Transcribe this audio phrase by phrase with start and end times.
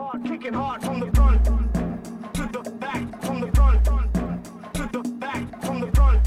[0.00, 5.62] hard, kicking hard from the front to the back, from the front to the back,
[5.62, 6.24] from the front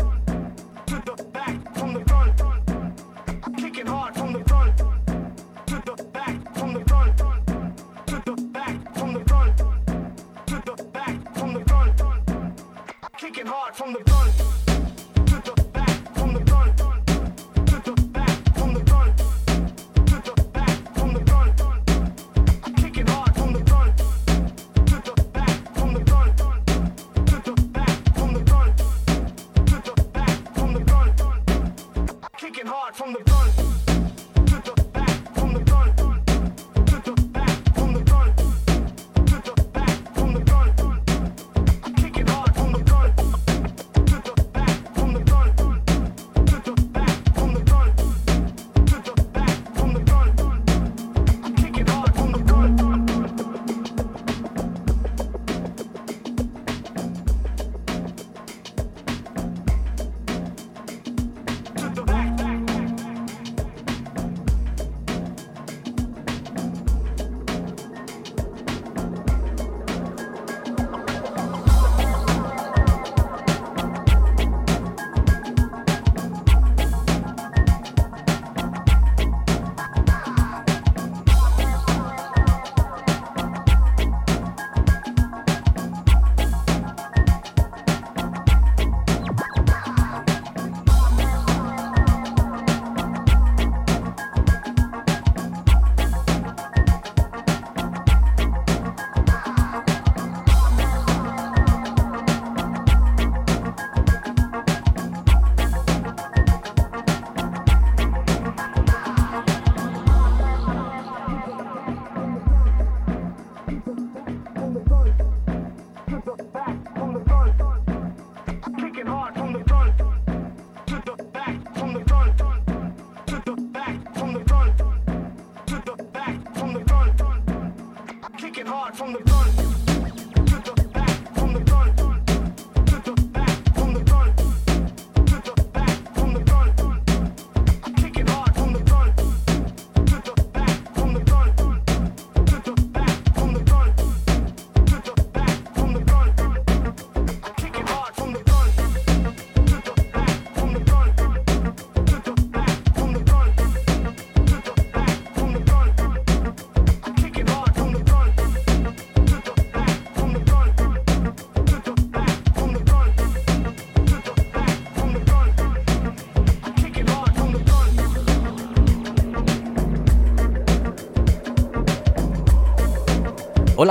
[0.88, 6.74] to the back, from the front, kicking hard from the front to the back, from
[6.74, 7.18] the front
[8.08, 12.02] to the back, from the front to the back, from the front,
[13.18, 14.63] kicking hard from the front.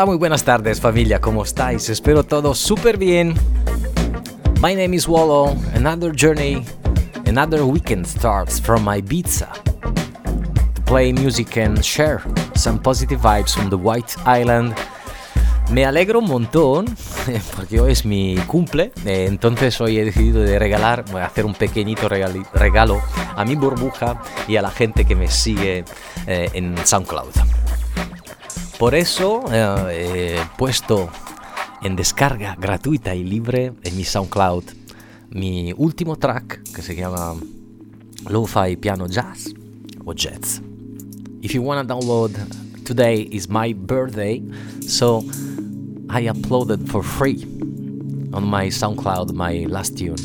[0.03, 1.89] Hola, muy buenas tardes familia, ¿cómo estáis?
[1.89, 3.35] Espero todo súper bien.
[4.61, 5.55] My name is Wallo.
[5.77, 6.65] Another journey,
[7.29, 9.49] another weekend starts from pizza.
[10.75, 12.21] To play music and share
[12.57, 14.75] some positive vibes from the White Island.
[15.71, 16.87] Me alegro un montón
[17.55, 21.47] porque hoy es mi cumple, eh, entonces hoy he decidido de regalar, voy a hacer
[21.47, 23.01] un pequeñito regalo
[23.37, 25.85] a mi burbuja y a la gente que me sigue
[26.27, 27.52] eh, en SoundCloud.
[28.83, 31.09] Por eso eh, he puesto
[31.85, 34.65] en descarga gratuita y libre en mi SoundCloud
[35.31, 37.37] mi último track que se llama
[38.29, 39.55] Lo-Fi Piano Jazz
[40.05, 40.61] o Jazz.
[41.43, 42.33] If you want to download,
[42.85, 44.43] today is my birthday,
[44.81, 45.23] so
[46.11, 47.47] I uploaded for free
[48.33, 50.17] on my SoundCloud my last tune.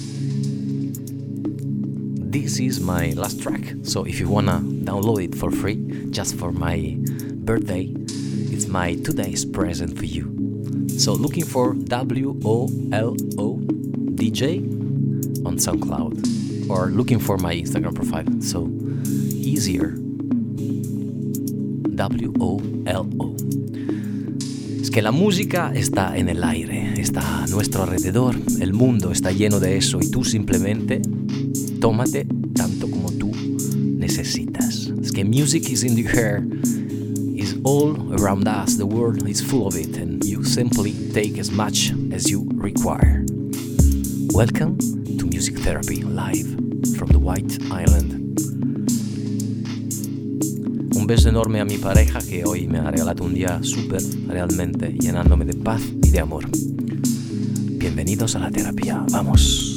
[2.32, 6.52] This is my last track, so if you wanna download it for free, just for
[6.52, 6.98] my
[7.46, 7.94] birthday,
[8.68, 10.26] my today's present for you.
[10.98, 13.58] So looking for W O L O
[14.16, 14.60] DJ
[15.46, 18.26] on SoundCloud or looking for my Instagram profile.
[18.42, 18.68] So
[19.34, 19.96] easier.
[21.96, 23.36] W O L O.
[24.82, 29.32] Es que la música está en el aire, está a nuestro alrededor, el mundo está
[29.32, 31.02] lleno de eso y tú simplemente
[31.80, 33.32] tómate tanto como tú
[33.76, 34.92] necesitas.
[35.02, 36.46] Es que music is in the air
[37.68, 41.92] all around us, the world is full of it, and you simply take as much
[42.14, 43.26] as you require.
[44.34, 44.78] Welcome
[45.20, 46.48] to Music Therapy Live
[46.96, 48.40] from the White Island.
[50.96, 54.94] Un beso enorme a mi pareja que hoy me ha regalado un día súper, realmente
[54.94, 56.46] llenándome de paz y de amor.
[56.50, 59.77] Bienvenidos a la terapia, vamos.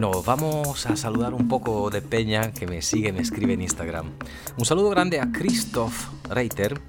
[0.00, 4.06] Bueno, vamos a saludar un poco de Peña que me sigue, me escribe en Instagram.
[4.56, 6.80] Un saludo grande a Christoph Reiter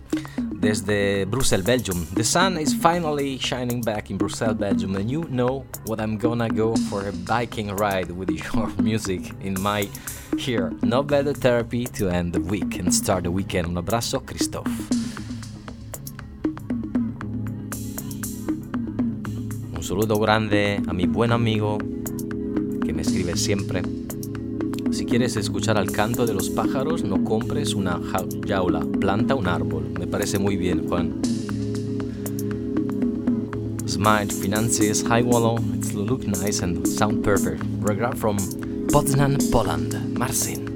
[0.54, 2.06] desde Brussels, Belgium.
[2.14, 6.50] The sun is finally shining back in Brussels, Belgium, and you know what I'm gonna
[6.50, 9.90] go for a biking ride with your music in my
[10.38, 10.70] here.
[10.84, 13.70] No better therapy to end the week and start the weekend.
[13.70, 14.70] Un abrazo, Christoph.
[19.74, 21.80] Un saludo grande a mi buen amigo
[23.40, 23.82] siempre.
[24.92, 28.00] Si quieres escuchar al canto de los pájaros, no compres una
[28.48, 29.86] jaula, planta un árbol.
[29.98, 31.22] Me parece muy bien, Juan.
[33.88, 37.64] Smart Finances, High Wallow, it's look nice and sound perfect.
[37.82, 38.38] Regret from
[38.92, 40.68] Poznan, Poland, Marcin.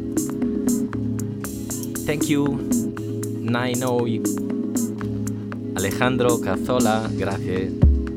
[2.06, 2.58] Thank you,
[3.42, 4.00] Naino
[5.76, 7.72] Alejandro Cazola, gracias,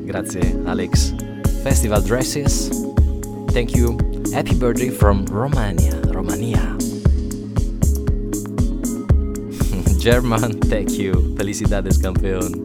[0.05, 1.13] gracias, Alex.
[1.63, 2.71] Festival Dresses,
[3.57, 4.06] Thank you.
[4.33, 5.99] Happy birthday from Romania.
[6.11, 6.77] Romania.
[9.99, 11.35] German, thank you.
[11.35, 12.63] Felicidades, campeón.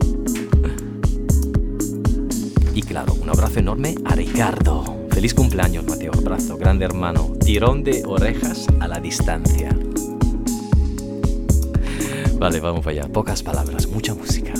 [2.74, 4.84] Y claro, un abrazo enorme a Ricardo.
[5.10, 6.12] Feliz cumpleaños, Mateo.
[6.12, 7.32] Abrazo, grande hermano.
[7.44, 9.70] Tirón de orejas a la distancia.
[12.38, 13.06] Vale, vamos allá.
[13.08, 14.52] Pocas palabras, mucha música.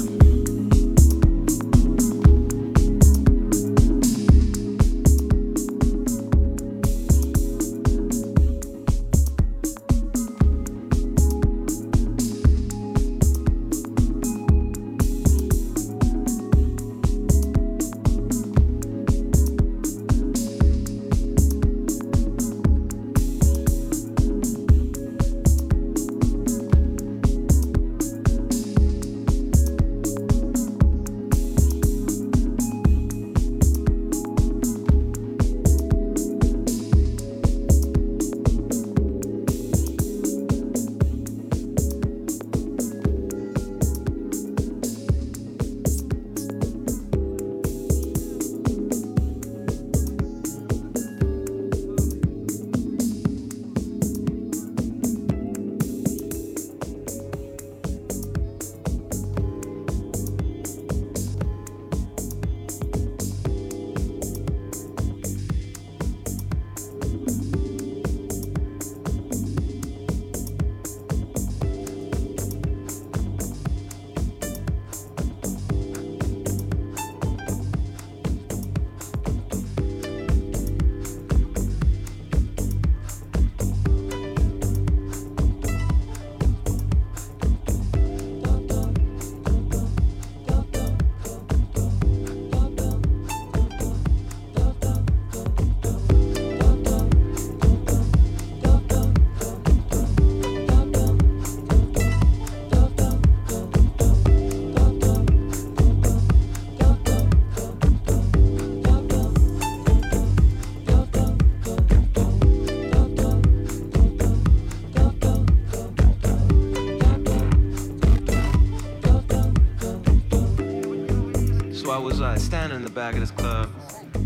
[123.03, 123.69] Back of this club,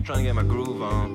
[0.04, 1.14] trying to get my groove on,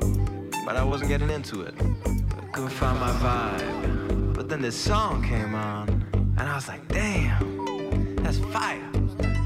[0.65, 1.75] but I wasn't getting into it.
[1.79, 4.33] I couldn't find my vibe.
[4.33, 8.89] But then this song came on, and I was like, damn, that's fire.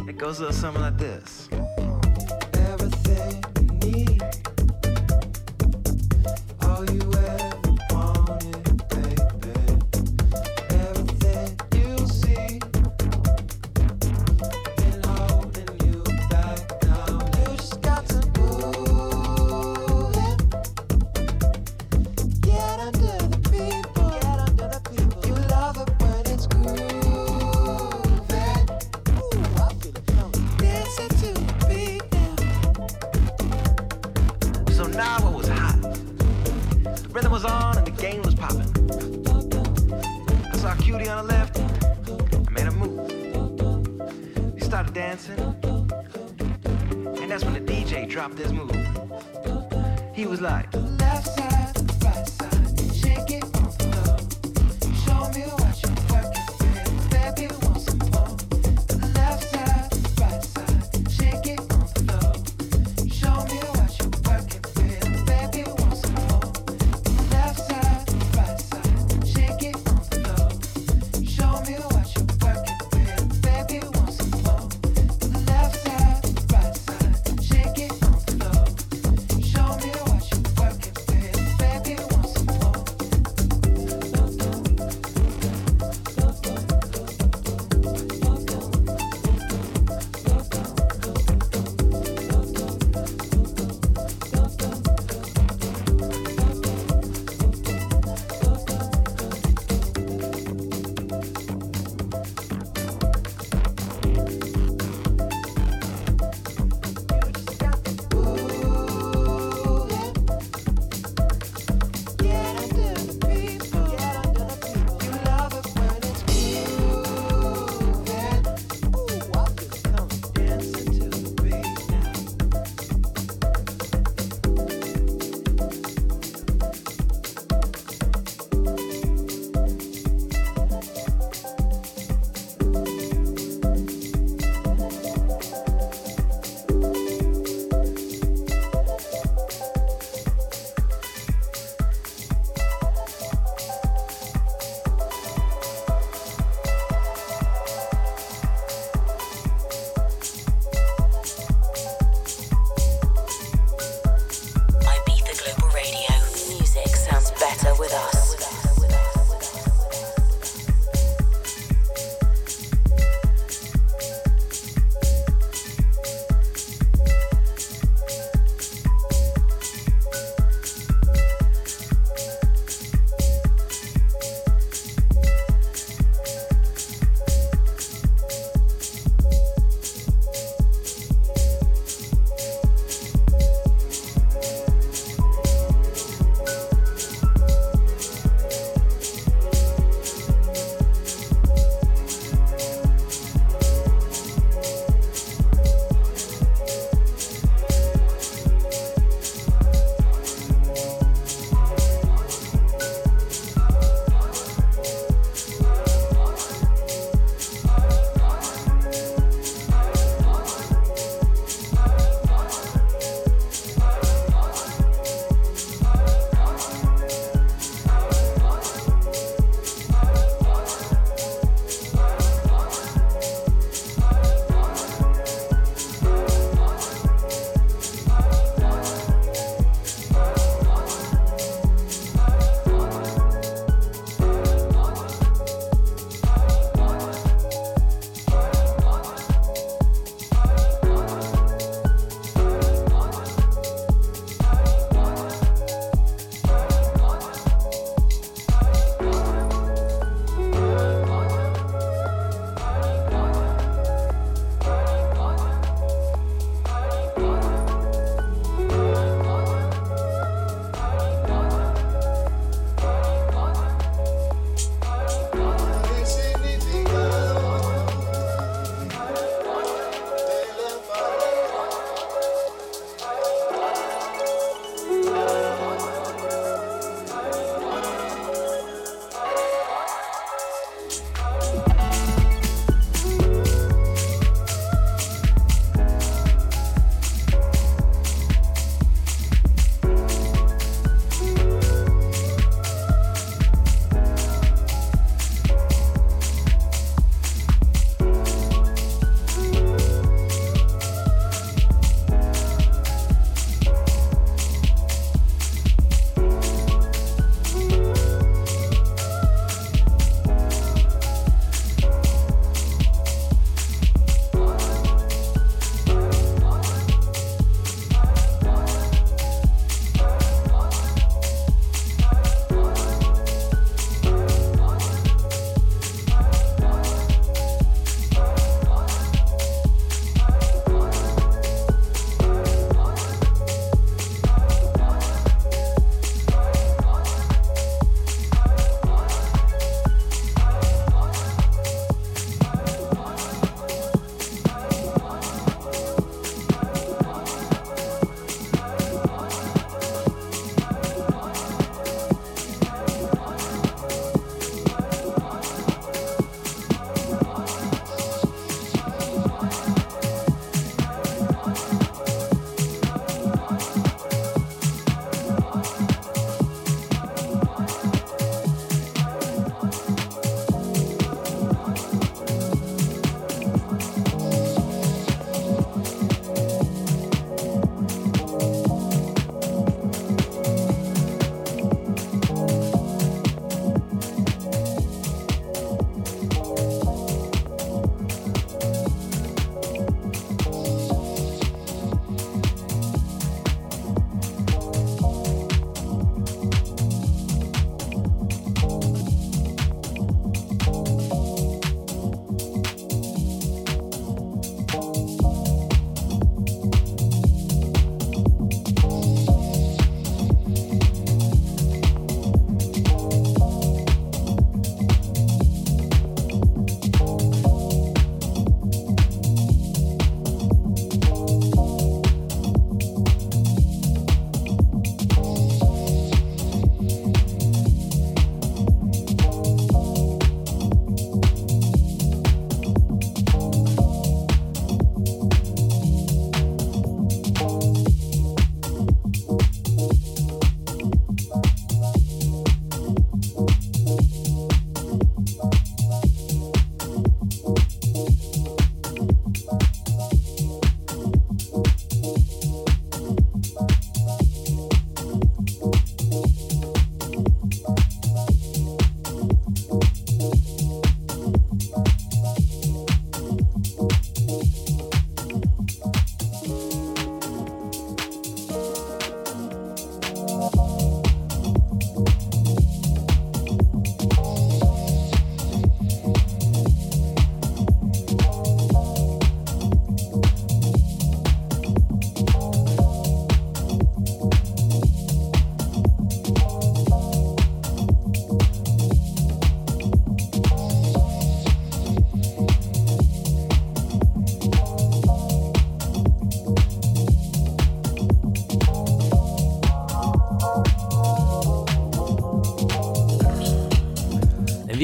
[0.08, 1.50] It goes a little something like this.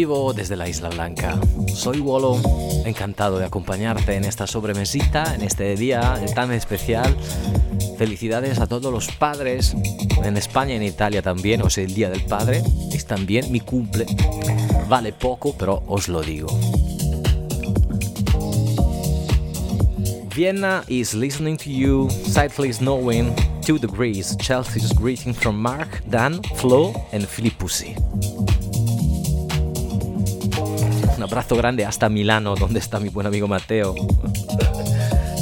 [0.02, 1.40] Vivo desde la Isla Blanca.
[1.76, 2.42] Soy Wolo,
[2.86, 7.16] encantado de acompañarte en esta sobremesita, en este día tan especial.
[8.00, 9.76] Felicidades a todos los padres
[10.24, 13.60] en España y en Italia también, o sea, el Día del Padre es también mi
[13.60, 14.08] cumple.
[14.90, 16.48] Vale poco, pero os lo digo.
[20.36, 22.08] Vienna is listening to you,
[22.66, 23.36] is knowing
[23.68, 27.96] 2 degrees, Chelsea's greeting from Mark, Dan, Flo and Filippusi.
[31.32, 33.96] Abrazo grande hasta Milano, donde está mi buen amigo Matteo.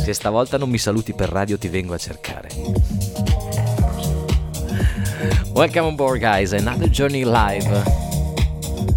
[0.06, 2.49] Se stavolta non mi saluti per radio ti vengo a cercare.
[5.56, 7.65] Welcome on board guys, another journey live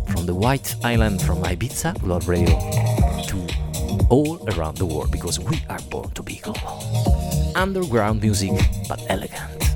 [0.05, 2.59] from the White Island from Ibiza, Lord Radio,
[3.26, 3.38] to
[4.11, 6.78] all around the world because we are born to be global.
[7.55, 8.52] Underground music,
[8.87, 9.71] but elegant.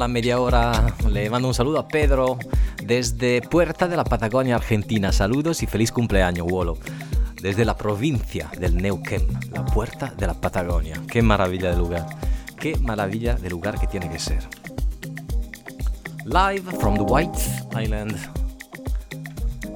[0.00, 2.38] La media hora, le mando un saludo a Pedro
[2.82, 5.12] desde Puerta de la Patagonia, Argentina.
[5.12, 6.78] Saludos y feliz cumpleaños, Wolo.
[7.42, 10.94] Desde la provincia del Neuquén, la Puerta de la Patagonia.
[11.06, 12.06] Qué maravilla de lugar.
[12.58, 14.48] Qué maravilla de lugar que tiene que ser.
[16.24, 17.38] Live from the White
[17.78, 18.16] Island.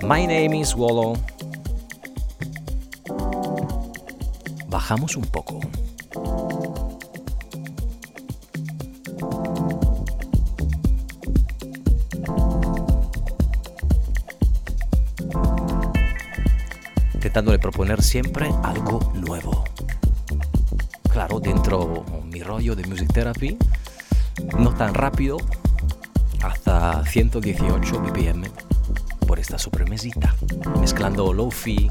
[0.01, 1.19] My name is Wolo.
[4.69, 5.61] Bajamos un poco.
[17.35, 19.65] Intentándole proponer siempre algo nuevo.
[21.11, 23.59] Claro, dentro mi rollo de Music Therapy,
[24.57, 25.39] no tan rápido,
[26.45, 28.45] hasta 118 BPM
[29.27, 30.33] por esta sobremesita,
[30.79, 31.91] mezclando lo-fi,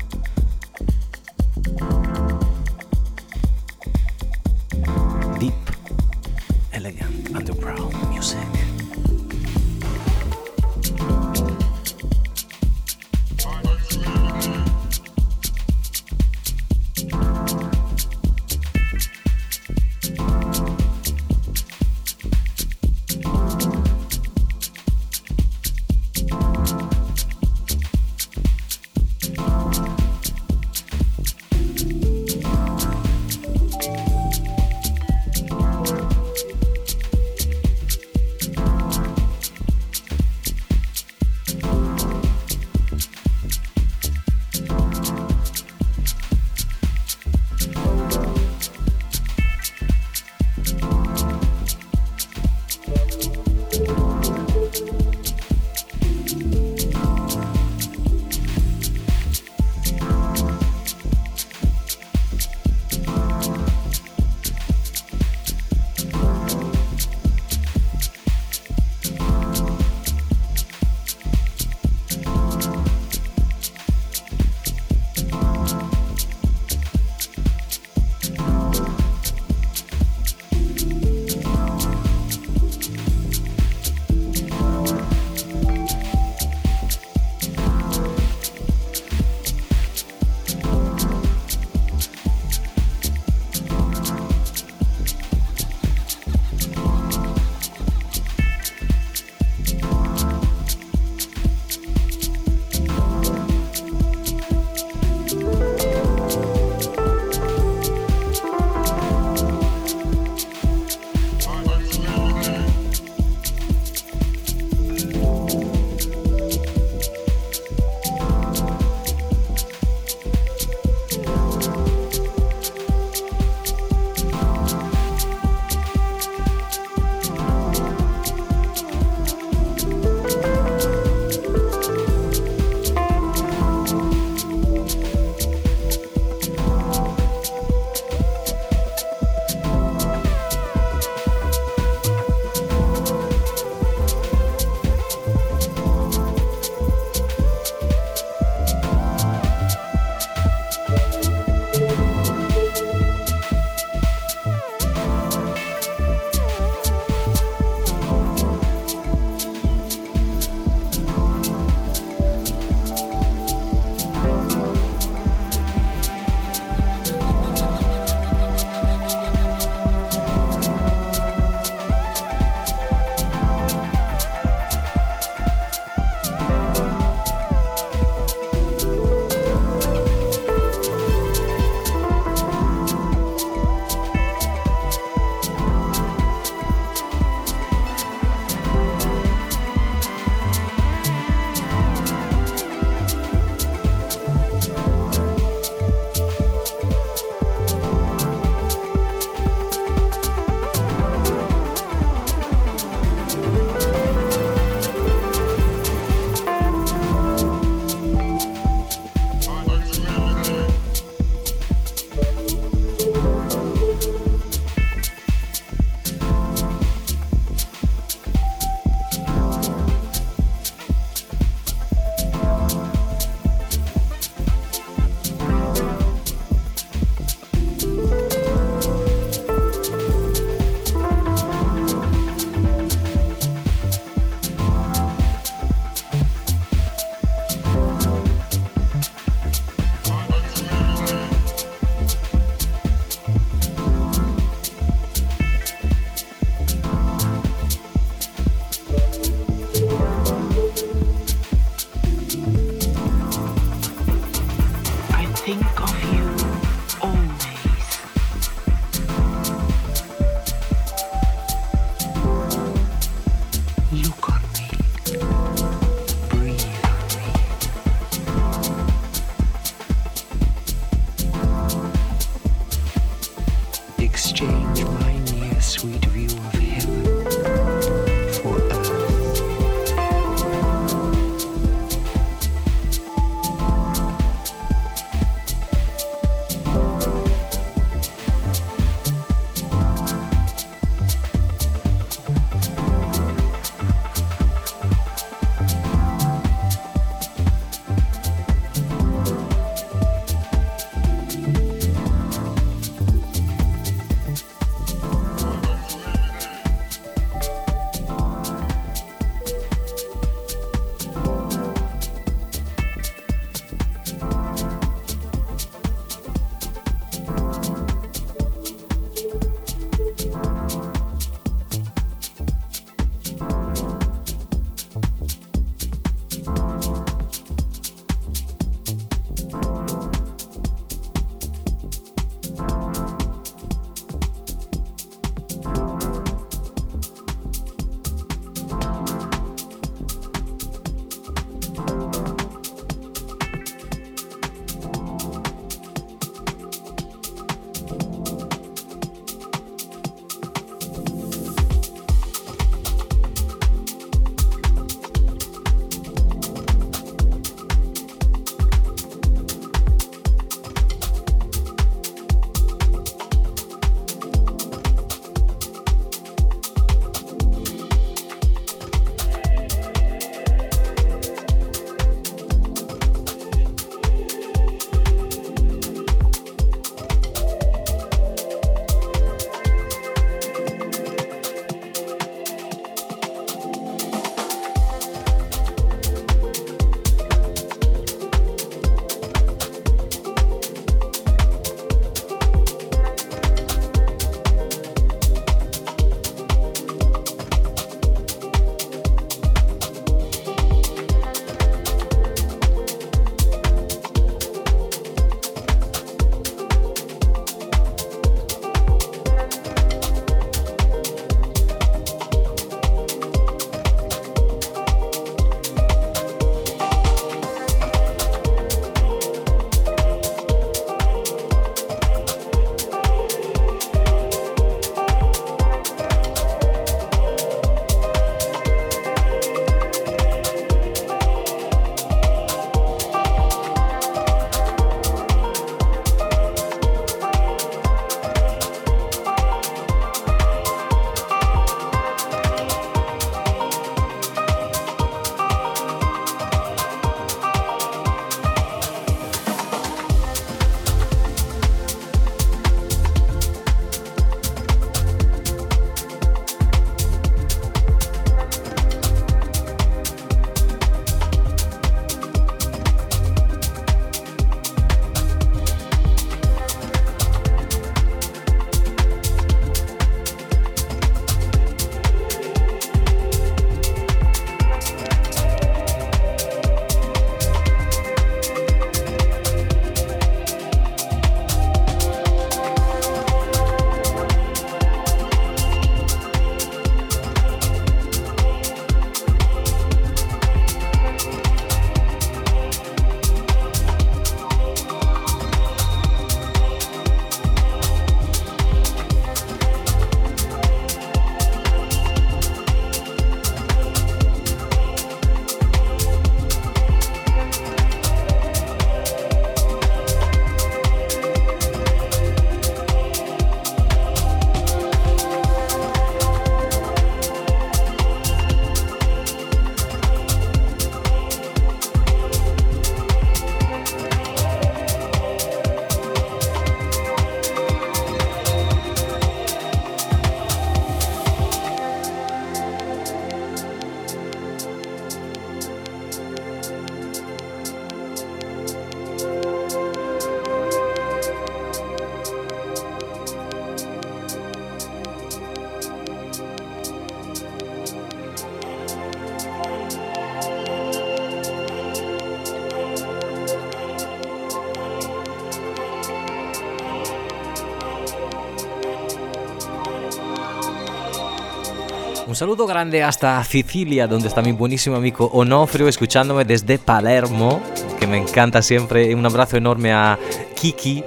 [562.34, 567.62] Un saludo grande hasta Sicilia, donde está mi buenísimo amigo Onofrio, escuchándome desde Palermo,
[568.00, 569.14] que me encanta siempre.
[569.14, 570.18] Un abrazo enorme a
[570.60, 571.04] Kiki,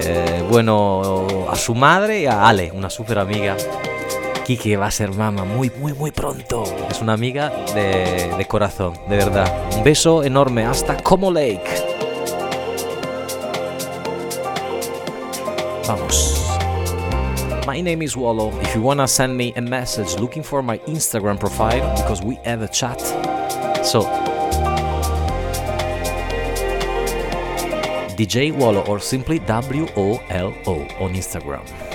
[0.00, 3.56] eh, bueno, a su madre y a Ale, una súper amiga.
[4.44, 6.64] Kiki va a ser mamá muy, muy, muy pronto.
[6.90, 9.70] Es una amiga de, de corazón, de verdad.
[9.76, 11.62] Un beso enorme hasta Como Lake.
[15.86, 16.29] Vamos.
[17.80, 18.50] My name is Wallo.
[18.60, 22.60] If you wanna send me a message looking for my Instagram profile because we have
[22.60, 23.00] a chat.
[23.82, 24.02] So
[28.18, 31.89] DJ Wallo or simply W O L O on Instagram.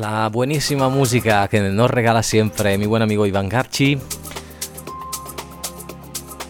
[0.00, 3.98] La buenísima música que nos regala siempre mi buen amigo Iván Garchi,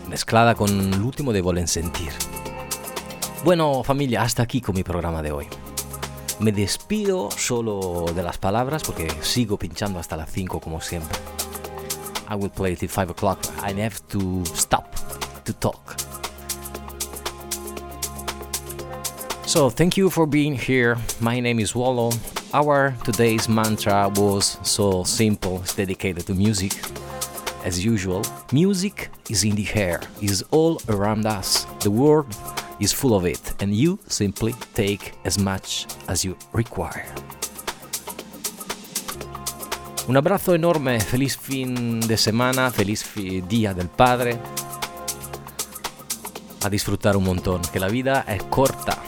[0.08, 2.12] mezclada con el último de Volen Sentir.
[3.42, 5.48] Bueno, familia, hasta aquí con mi programa de hoy.
[6.38, 11.18] Me despido solo de las palabras porque sigo pinchando hasta las 5 como siempre.
[12.30, 13.40] I will play till 5 o'clock.
[13.66, 14.94] I have to stop
[15.42, 15.96] to talk.
[19.44, 20.94] So, thank you for being here.
[21.18, 22.10] My name is Wallo.
[22.52, 26.72] Our today's mantra was so simple, it's dedicated to music.
[27.64, 31.64] As usual, music is in the air, is all around us.
[31.78, 32.26] The world
[32.80, 37.06] is full of it, and you simply take as much as you require.
[40.08, 43.04] Un abrazo enorme, feliz fin de semana, feliz
[43.48, 44.40] día del Padre.
[46.64, 48.98] A disfrutar un montón, que la vida es corta.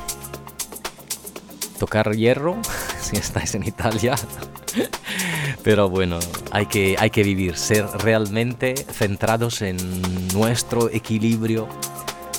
[1.81, 2.57] Tocar hierro
[3.03, 4.15] si estáis en Italia.
[5.63, 6.19] Pero bueno,
[6.51, 9.77] hay que, hay que vivir, ser realmente centrados en
[10.33, 11.69] nuestro equilibrio,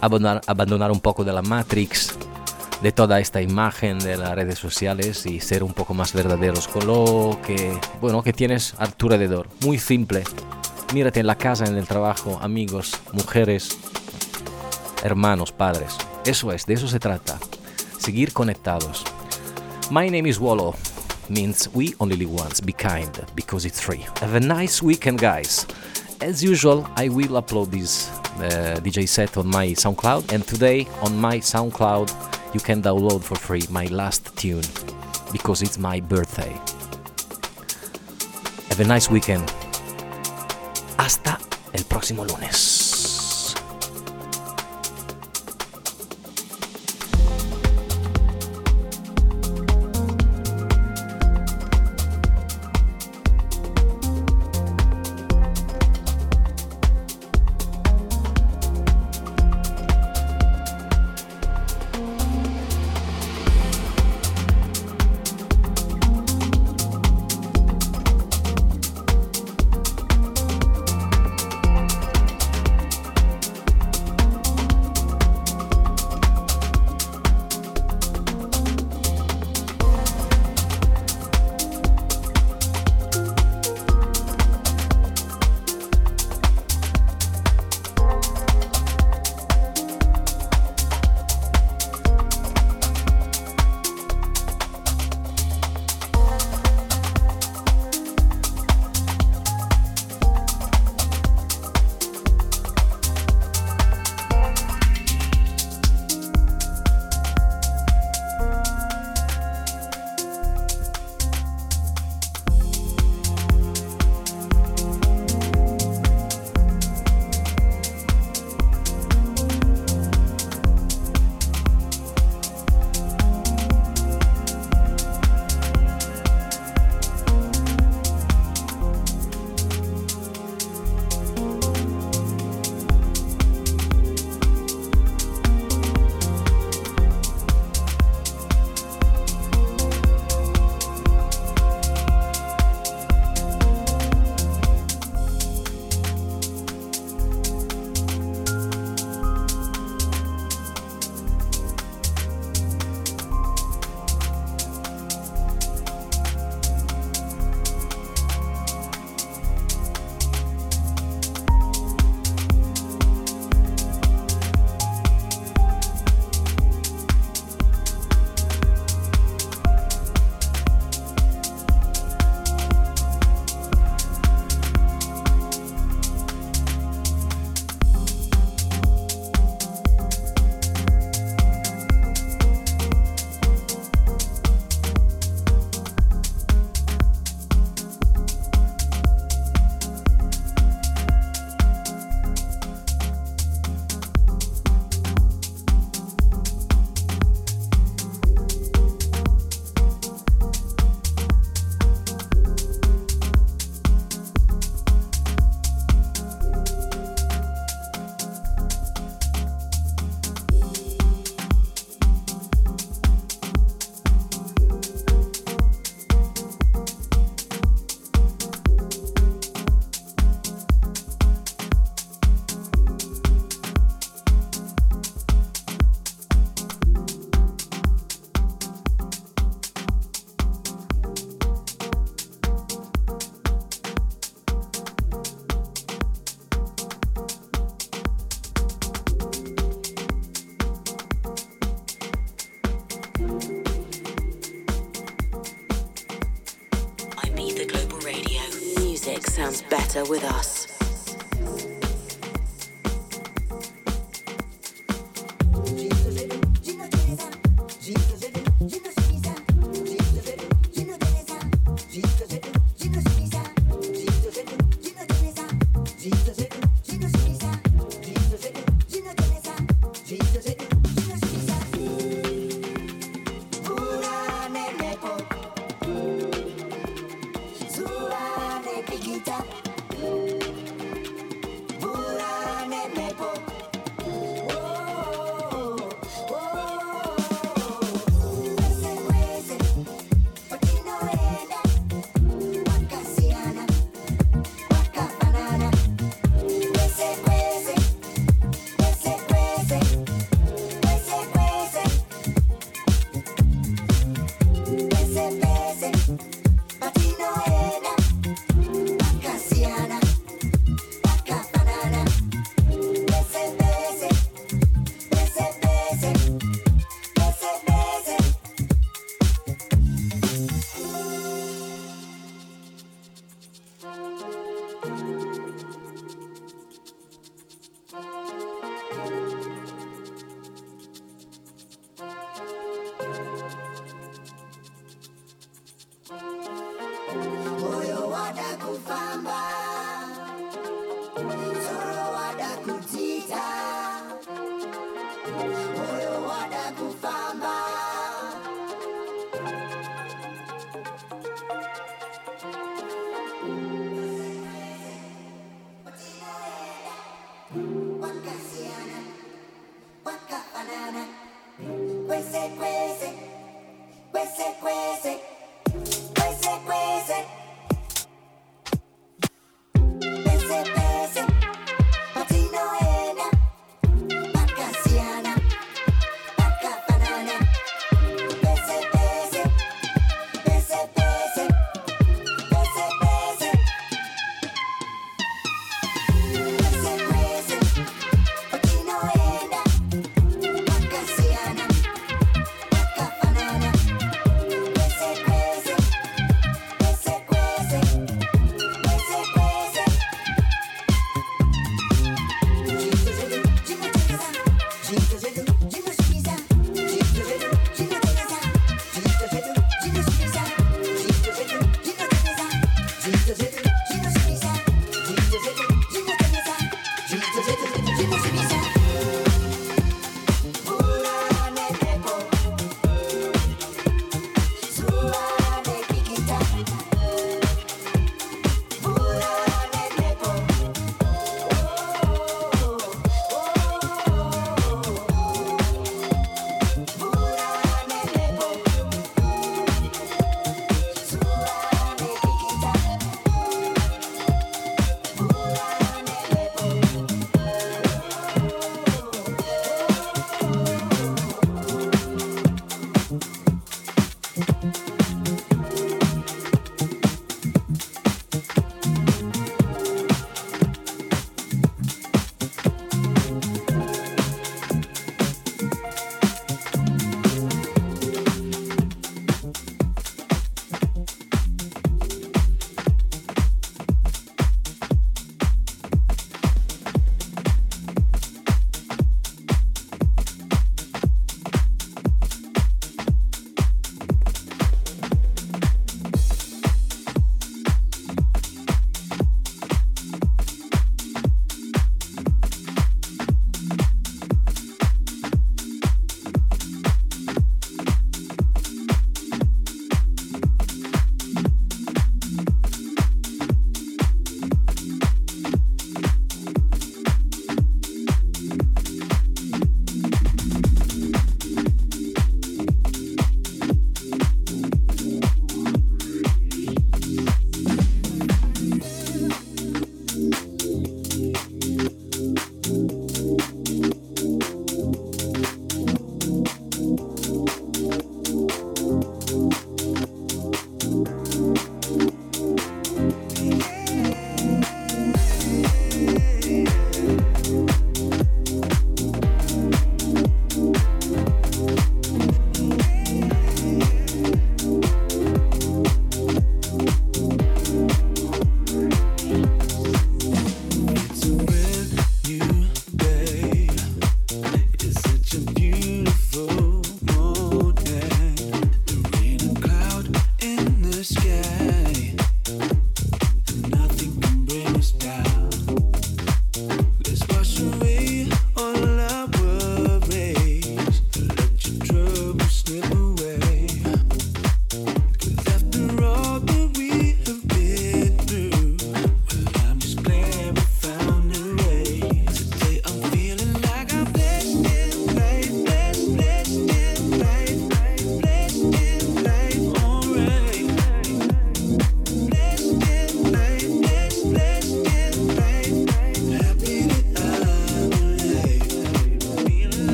[0.00, 2.14] abandonar, abandonar un poco de la Matrix,
[2.82, 6.86] de toda esta imagen de las redes sociales y ser un poco más verdaderos con
[6.86, 9.48] lo que, bueno, que tienes a tu alrededor.
[9.64, 10.24] Muy simple.
[10.94, 13.78] Mírate en la casa, en el trabajo, amigos, mujeres,
[15.04, 15.96] hermanos, padres.
[16.24, 17.38] Eso es, de eso se trata.
[17.98, 19.04] Seguir conectados.
[19.90, 20.76] My name is Wallo.
[21.28, 22.60] Means we only live once.
[22.60, 24.06] Be kind, because it's free.
[24.20, 25.66] Have a nice weekend, guys.
[26.20, 31.20] As usual, I will upload this uh, DJ set on my SoundCloud, and today on
[31.20, 34.62] my SoundCloud, you can download for free my last tune
[35.32, 36.52] because it's my birthday.
[38.68, 39.50] Have a nice weekend.
[40.98, 41.36] Hasta
[41.72, 42.79] el próximo lunes.